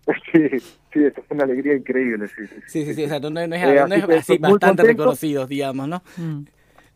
[0.33, 0.49] sí,
[0.93, 2.29] sí, es una alegría increíble.
[2.29, 4.49] Sí, sí, Sí, sí, sí, o sea, no, no es, Eh, no así es bastante
[4.49, 4.83] contento.
[4.85, 6.03] reconocidos, digamos, ¿no?
[6.19, 6.43] Mm.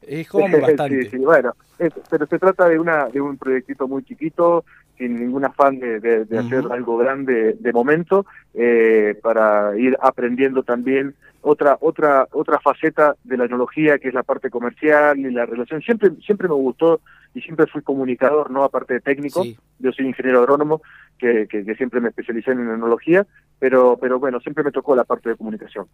[0.02, 1.04] Es como bastante.
[1.04, 4.64] Sí, sí, bueno, es- pero se trata de una de un proyectito muy chiquito,
[4.98, 10.62] sin ningún afán de, de- de hacer algo grande de momento, eh, para ir aprendiendo
[10.62, 15.46] también otra otra otra faceta de la enología que es la parte comercial y la
[15.46, 15.80] relación.
[15.82, 17.00] Siempre siempre me gustó
[17.34, 19.42] y siempre fui comunicador, no aparte de técnico.
[19.42, 19.56] Sí.
[19.78, 20.80] Yo soy ingeniero agrónomo,
[21.18, 23.26] que, que, que siempre me especialicé en enología,
[23.58, 25.86] pero pero bueno, siempre me tocó la parte de comunicación.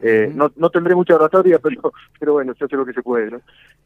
[0.00, 3.30] Eh, no, no tendré mucha oratoria, pero pero bueno, se hace lo que se puede,
[3.30, 3.40] ¿no?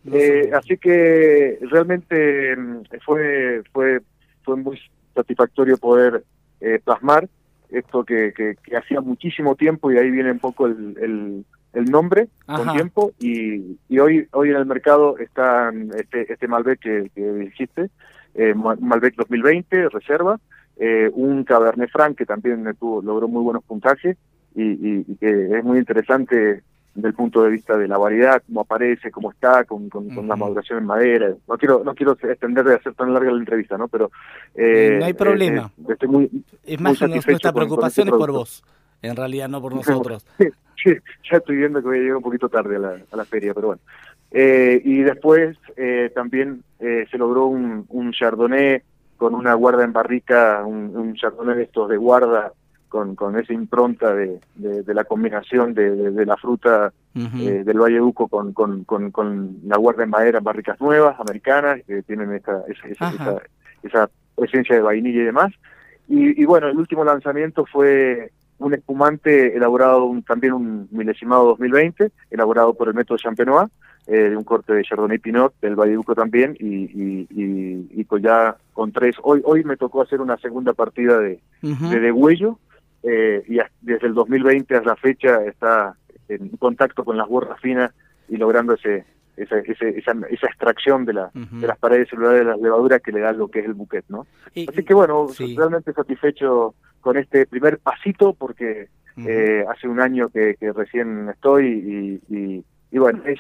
[0.05, 4.01] No Eh, así que realmente mm, fue fue
[4.45, 4.79] fue muy
[5.15, 6.25] satisfactorio poder
[6.61, 7.29] eh, plasmar
[7.71, 11.85] esto que, que, que hacía muchísimo tiempo y ahí viene un poco el, el, el
[11.91, 12.63] nombre Ajá.
[12.65, 17.33] con tiempo y, y hoy hoy en el mercado están este este Malbec que, que
[17.33, 17.89] dijiste
[18.35, 20.39] eh, Ma- Malbec 2020 reserva
[20.77, 24.17] eh, un Cabernet Franc que también tuvo, logró muy buenos puntajes
[24.55, 26.63] y, y- y que es muy interesante
[26.95, 30.29] desde el punto de vista de la variedad, cómo aparece, cómo está, con, con, con
[30.29, 31.35] la maduración en madera.
[31.49, 33.89] No quiero no quiero extender de hacer tan larga la entrevista, ¿no?
[33.89, 34.11] Pero
[34.55, 35.71] eh, No hay problema.
[35.79, 38.39] eh, eh, estoy muy, Es muy más satisfecho nuestra preocupación este es por producto.
[38.41, 38.65] vos,
[39.03, 40.27] en realidad no por nosotros.
[40.39, 40.91] Sí,
[41.31, 43.55] ya estoy viendo que voy a llegar un poquito tarde a la, a la feria,
[43.55, 43.83] pero bueno.
[44.31, 48.83] Eh, y después eh, también eh, se logró un, un chardonnay
[49.17, 52.53] con una guarda en barrica, un, un chardonnay de estos de guarda,
[52.93, 56.93] con, con esa impronta de, de, de la combinación de, de- la fruta
[57.41, 61.81] eh, del Valle Duco con, con, con, con la guarda en madera barricas nuevas, americanas,
[61.87, 63.43] que tienen esta, esa, esa,
[63.83, 65.53] esa, presencia de vainilla y demás.
[66.07, 72.11] Y, y bueno, el último lanzamiento fue un espumante elaborado un- también un milesimado 2020,
[72.31, 73.71] elaborado por el método Champenois,
[74.07, 78.05] eh, de un corte de Chardonnay Pinot del Valle Duco también, y, y, y, y
[78.05, 79.17] con ya con tres.
[79.23, 81.89] Hoy hoy me tocó hacer una segunda partida de, Ujú.
[81.89, 82.59] de degüello,
[83.03, 85.95] eh, y desde el 2020 hasta la fecha está
[86.29, 87.93] en contacto con las borras finas
[88.29, 89.05] y logrando ese,
[89.37, 93.13] esa, ese- esa, esa extracción de, la, de las paredes celulares de las levaduras que
[93.13, 94.27] le da lo que es el buquet, ¿no?
[94.55, 95.55] Y- Así que bueno, sí.
[95.57, 98.89] realmente satisfecho con este primer pasito porque
[99.29, 103.39] eh, hace un año que, que recién estoy y, y, y bueno, es,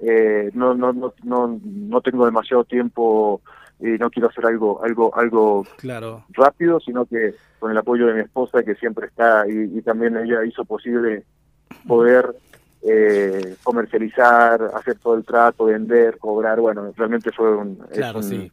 [0.00, 3.40] eh, no, no, no, no, no tengo demasiado tiempo
[3.80, 6.24] y no quiero hacer algo, algo, algo Claro.
[6.30, 10.16] rápido, sino que con el apoyo de mi esposa que siempre está y, y también
[10.16, 11.24] ella hizo posible
[11.86, 12.34] poder
[12.82, 18.24] eh, comercializar, hacer todo el trato, vender, cobrar, bueno, realmente fue un, es Claro, un,
[18.24, 18.36] sí.
[18.36, 18.50] eh,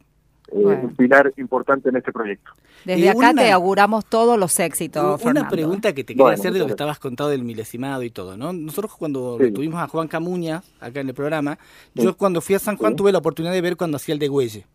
[0.52, 0.80] Bueno.
[0.84, 2.50] un pilar importante en este proyecto.
[2.84, 5.50] Desde acá una- te auguramos todos los éxitos, Una Fernando.
[5.50, 8.36] pregunta que te quería Bueno, hacer de lo que estabas contando del milesimado y todo,
[8.36, 8.52] ¿no?
[8.52, 9.50] Nosotros cuando Sí.
[9.52, 11.58] tuvimos a Juan Camuña acá en el programa,
[11.94, 12.02] Sí.
[12.02, 12.96] yo cuando fui a San Juan Sí.
[12.96, 14.66] tuve la oportunidad de ver cuando hacía el degüelle,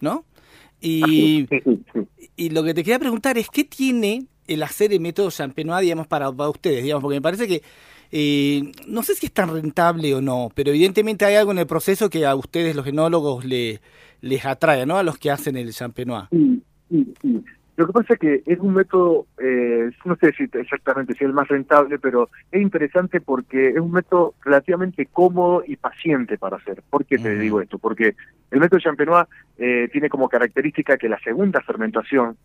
[0.00, 0.24] ¿no?
[0.80, 1.46] Y,
[2.36, 6.06] y lo que te quería preguntar es, ¿qué tiene el hacer el método Champenois, digamos,
[6.06, 6.82] para, para ustedes?
[6.82, 7.62] digamos Porque me parece que,
[8.12, 11.66] eh, no sé si es tan rentable o no, pero evidentemente hay algo en el
[11.66, 13.80] proceso que a ustedes, los genólogos, le,
[14.20, 14.98] les atrae, ¿no?
[14.98, 16.28] A los que hacen el Champenois.
[16.30, 17.40] Sí, sí, sí.
[17.76, 21.28] Lo que pasa es que es un método, eh, no sé si exactamente si es
[21.28, 26.56] el más rentable, pero es interesante porque es un método relativamente cómodo y paciente para
[26.58, 26.82] hacer.
[26.90, 27.78] ¿Por qué te digo esto?
[27.78, 28.14] Porque
[28.50, 32.36] el método Champenois eh, tiene como característica que la segunda fermentación,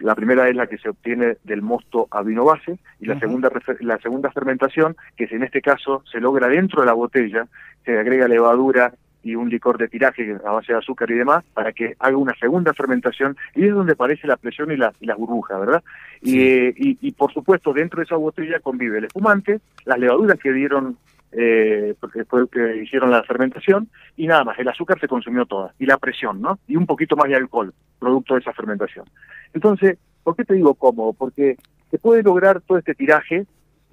[0.00, 3.20] la primera es la que se obtiene del mosto a vino base y la Ujú.
[3.20, 7.46] segunda refer- la segunda fermentación, que en este caso se logra dentro de la botella,
[7.84, 8.92] se agrega levadura
[9.24, 12.34] y un licor de tiraje a base de azúcar y demás para que haga una
[12.34, 15.82] segunda fermentación y es donde aparece la presión y, la, y las burbujas, ¿verdad?
[16.20, 16.40] Y, Sí.
[16.42, 20.52] eh, y, y, por supuesto dentro de esa botella convive el espumante, las levaduras que
[20.52, 20.96] dieron
[21.36, 25.46] eh, porque fue el que hicieron la fermentación, y nada más, el azúcar se consumió
[25.46, 26.60] toda, y la presión, ¿no?
[26.68, 29.04] Y un poquito más de alcohol, producto de esa fermentación.
[29.52, 31.12] Entonces, ¿por qué te digo cómodo?
[31.12, 31.56] Porque
[31.90, 33.46] se puede lograr todo este tiraje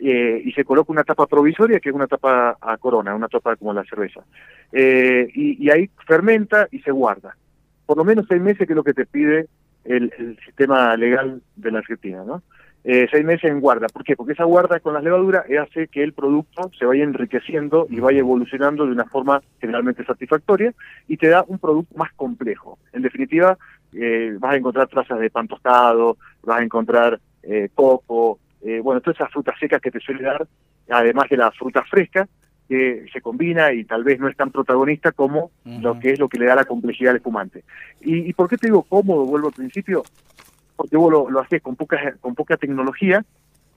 [0.03, 3.55] eh, y se coloca una tapa provisoria que es una tapa a corona, una tapa
[3.55, 4.21] como la cerveza.
[4.71, 7.35] Eh, y, ahí fermenta y se guarda.
[7.85, 9.47] Por lo menos seis meses que es lo que te pide
[9.85, 10.11] el,
[10.43, 12.41] sistema legal de la Argentina, ¿no?
[12.83, 13.87] eh, seis meses en guarda.
[13.87, 14.15] ¿Por qué?
[14.15, 18.19] Porque esa guarda con las levaduras hace que el producto se vaya enriqueciendo y vaya
[18.19, 20.73] evolucionando de una forma generalmente satisfactoria
[21.07, 22.79] y te da un producto más complejo.
[22.91, 23.57] En definitiva,
[23.93, 29.01] eh, vas a encontrar trazas de pan tostado, vas a encontrar eh, coco, eh, bueno,
[29.01, 30.47] todas esas frutas secas que te suele dar,
[30.89, 32.27] además de la fruta fresca,
[32.67, 36.29] que se combina y tal vez no es tan protagonista como lo que es lo
[36.29, 37.63] que le da la complejidad al espumante.
[37.99, 39.25] ¿Y, ¿Y por qué te digo cómodo?
[39.25, 40.03] Vuelvo al principio,
[40.81, 43.23] porque vos lo, haces con poca, con poca tecnología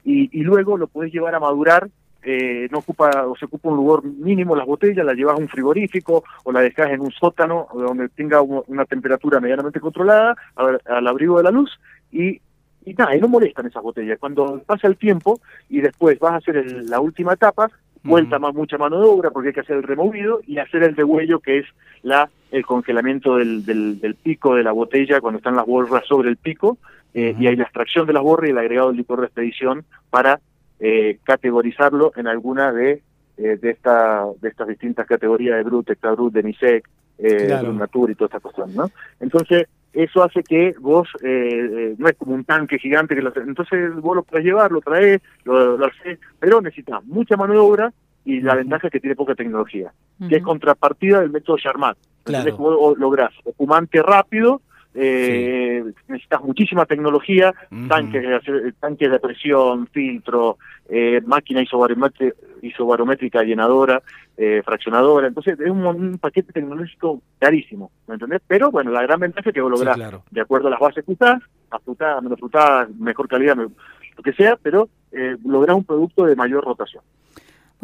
[0.04, 1.88] y, luego lo puedes llevar a madurar
[2.22, 5.48] eh, no ocupa o se ocupa un lugar mínimo las botellas, las llevas a un
[5.48, 11.36] frigorífico o la dejas en un sótano donde tenga una temperatura medianamente controlada al, abrigo
[11.36, 11.78] de la luz
[12.10, 12.40] y,
[12.84, 14.18] y nada, y no molestan esas botellas.
[14.18, 17.70] Cuando pasa el tiempo y después vas a hacer la última etapa,
[18.02, 20.94] vuelta más mucha mano de obra porque hay que hacer el removido y hacer el
[20.94, 21.66] degüello que es
[22.02, 26.36] la el congelamiento del, del, pico de la botella cuando están las borras sobre el
[26.36, 26.76] pico
[27.14, 29.84] eh, y hay la extracción de las borras y el agregado del licor de expedición
[30.10, 30.38] para
[30.78, 33.02] eh, categorizarlo en alguna de
[33.36, 37.72] eh, de esta de estas distintas categorías de Brut, Extra Brut, Denisec, eh, claro.
[37.72, 38.90] Natur y toda esta cuestión, ¿no?
[39.18, 44.16] Entonces eso hace que vos no es como un tanque gigante que lo entonces vos
[44.16, 47.92] lo puedes llevar, lo traes, lo, lo haces, pero necesitas mucha mano de obra
[48.24, 49.92] y la ventaja es que tiene poca tecnología,
[50.28, 51.96] que es contrapartida del método Charmat.
[52.24, 52.48] Claro.
[52.48, 54.62] Entonces vos lográs espumante rápido,
[54.94, 57.52] eh, necesitas muchísima tecnología,
[57.88, 64.02] tanques, de, tanques de presión, filtro, eh, máquina isobarométrica, isobarométrica llenadora,
[64.36, 68.40] eh, fraccionadora, entonces es un, paquete tecnológico carísimo, ¿me entendés?
[68.46, 69.98] Pero bueno, la gran ventaja es que vos lográs,
[70.30, 74.56] de acuerdo a las bases que usás, a menos frutada, mejor calidad, lo que sea,
[74.62, 77.02] pero eh, lográs un producto de mayor rotación.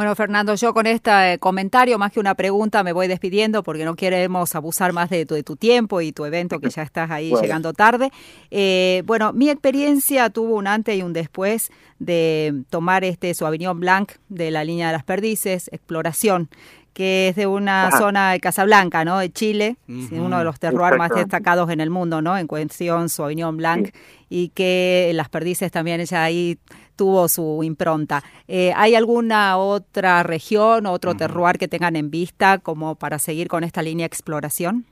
[0.00, 3.96] Bueno, Fernando, yo con este comentario, más que una pregunta, me voy despidiendo porque no
[3.96, 7.34] queremos abusar más de tu, de tu tiempo y tu evento, que ya estás ahí
[7.42, 8.10] llegando tarde.
[8.50, 14.12] Eh, bueno, mi experiencia tuvo un antes y un después de tomar este Sauvignon Blanc
[14.30, 16.48] de la línea de las perdices, exploración
[16.92, 19.18] que es de una zona de Casablanca, ¿no?
[19.18, 19.76] De Chile,
[20.12, 22.36] uno de los terroirs más destacados en el mundo, ¿no?
[22.36, 23.90] En cuestión Sauvignon Blanc
[24.28, 26.58] y que las perdices también ella ahí
[26.96, 28.22] tuvo su impronta.
[28.46, 33.64] Eh, ¿Hay alguna otra región, otro terroir que tengan en vista como para seguir con
[33.64, 34.84] esta línea de exploración?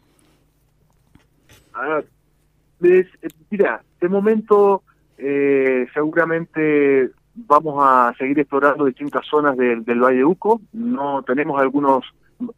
[1.75, 2.01] Ah,
[2.83, 3.07] eh,
[3.51, 4.83] mira, de momento
[5.19, 7.11] eh, seguramente
[7.47, 10.61] vamos a seguir explorando distintas zonas del, del Valle de Uco.
[10.73, 12.05] No tenemos algunos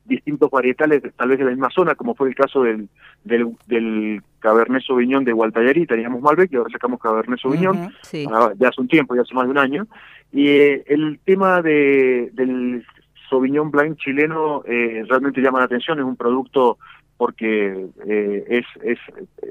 [0.05, 2.89] distintos varietales, tal vez de la misma zona, como fue el caso del,
[3.25, 8.81] del, del Cabernet Sauvignon de Gualtallarí, teníamos Malbec y ahora sacamos Cabernet Sauvignon, ya hace
[8.81, 9.87] un tiempo, ya hace más de un año.
[10.33, 12.85] Y eh, el tema de, del
[13.29, 16.79] Sauvignon Blanc chileno eh, realmente llama la atención, es un producto
[17.17, 18.99] porque eh, es, es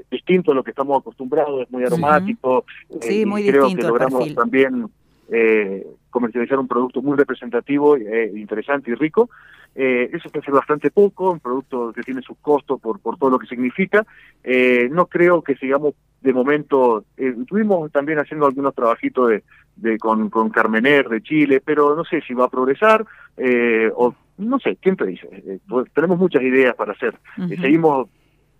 [0.09, 2.65] distinto a lo que estamos acostumbrados, es muy aromático,
[3.01, 4.89] sí, muy creo distinto que logramos también
[5.31, 9.29] eh, comercializar un producto muy representativo, eh, interesante y rico.
[9.75, 13.29] Eh, eso puede ser bastante poco, un producto que tiene sus costos por, por todo
[13.29, 14.05] lo que significa.
[14.43, 19.43] Eh, no creo que sigamos de momento, eh, estuvimos también haciendo algunos trabajitos de,
[19.75, 23.05] de con, con Carmener de Chile, pero no sé si va a progresar
[23.37, 25.27] eh, o no sé, ¿quién te dice?
[25.31, 27.13] Eh, pues, tenemos muchas ideas para hacer.
[27.37, 28.09] Uh seguimos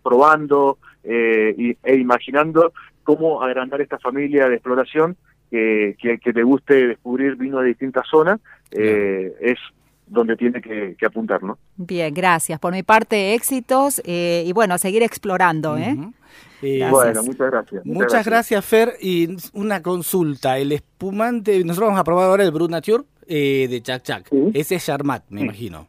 [0.03, 5.17] probando e imaginando cómo agrandar esta familia de exploración
[5.49, 8.39] que, que, que te guste descubrir vino de distintas zonas
[8.71, 9.57] eh, es
[10.07, 11.57] donde tiene que, apuntar, ¿no?
[11.75, 12.59] Bien, gracias.
[12.59, 15.95] Por mi parte, éxitos eh, y bueno, seguir explorando, ¿eh?
[16.61, 17.85] Bueno, muchas gracias.
[17.85, 18.65] Muchas, gracias.
[18.65, 18.93] Fer.
[18.99, 24.03] Y una consulta, el espumante, nosotros vamos a probar ahora el Brut Nature de Chac
[24.03, 24.29] Chac.
[24.53, 25.87] Ese es Charmat, me imagino.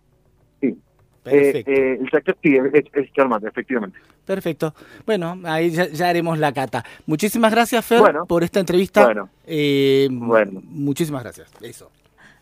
[1.31, 1.71] Perfecto.
[1.71, 3.11] Eh, el sí, es, es
[3.47, 3.99] efectivamente.
[4.25, 4.75] Perfecto.
[5.07, 6.85] Bueno, ahí ya, haremos la cata.
[7.07, 9.05] Muchísimas gracias, Fer, por esta entrevista.
[9.05, 10.61] Bueno, eh, bueno.
[10.65, 11.51] Muchísimas gracias.
[11.61, 11.91] Eso.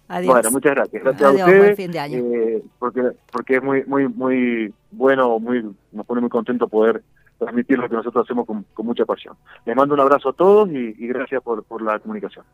[0.08, 0.34] Adiós.
[0.34, 1.02] Bueno, muchas gracias.
[1.02, 1.76] Gracias a ustedes.
[1.76, 2.18] fin de año.
[2.18, 7.02] Eh, porque, porque es muy, muy, muy bueno, muy, nos pone muy contento poder
[7.38, 9.36] transmitir lo que nosotros hacemos con, mucha pasión.
[9.64, 12.44] Les mando un abrazo a todos y, gracias por, por la comunicación.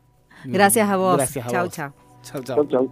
[0.45, 1.17] Gracias a vos.
[1.17, 1.93] Gracias a chau, chau.
[2.21, 2.67] Chau, chau.
[2.67, 2.91] chau,